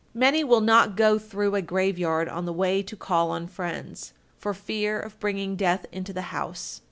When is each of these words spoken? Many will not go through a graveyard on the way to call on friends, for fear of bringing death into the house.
Many 0.15 0.43
will 0.43 0.61
not 0.61 0.95
go 0.95 1.19
through 1.19 1.53
a 1.53 1.61
graveyard 1.61 2.27
on 2.27 2.45
the 2.47 2.51
way 2.53 2.81
to 2.81 2.95
call 2.95 3.29
on 3.29 3.45
friends, 3.45 4.13
for 4.39 4.51
fear 4.51 4.99
of 4.99 5.19
bringing 5.19 5.55
death 5.55 5.85
into 5.91 6.11
the 6.11 6.23
house. 6.33 6.79